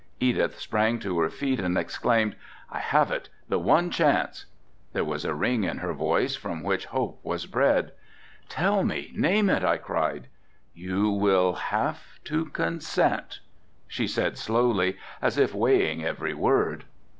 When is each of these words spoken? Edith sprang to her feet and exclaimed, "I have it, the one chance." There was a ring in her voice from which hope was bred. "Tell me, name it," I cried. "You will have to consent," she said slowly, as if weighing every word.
Edith 0.19 0.57
sprang 0.59 0.97
to 1.01 1.19
her 1.19 1.29
feet 1.29 1.59
and 1.59 1.77
exclaimed, 1.77 2.35
"I 2.71 2.79
have 2.79 3.11
it, 3.11 3.29
the 3.49 3.59
one 3.59 3.91
chance." 3.91 4.47
There 4.93 5.05
was 5.05 5.25
a 5.25 5.35
ring 5.35 5.63
in 5.63 5.77
her 5.77 5.93
voice 5.93 6.35
from 6.35 6.63
which 6.63 6.85
hope 6.87 7.19
was 7.21 7.45
bred. 7.45 7.91
"Tell 8.49 8.83
me, 8.83 9.11
name 9.15 9.47
it," 9.47 9.63
I 9.63 9.77
cried. 9.77 10.25
"You 10.73 11.11
will 11.11 11.53
have 11.53 12.19
to 12.23 12.45
consent," 12.45 13.41
she 13.87 14.07
said 14.07 14.39
slowly, 14.39 14.97
as 15.21 15.37
if 15.37 15.53
weighing 15.53 16.03
every 16.03 16.33
word. 16.33 16.85